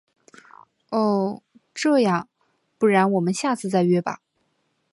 [0.91, 1.41] 哦……
[1.75, 2.27] 这样，
[2.79, 4.19] 不然我们下次再约吧。